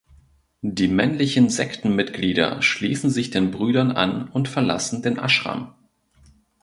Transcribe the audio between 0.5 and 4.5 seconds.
Die männlichen Sektenmitglieder schließen sich den Brüdern an und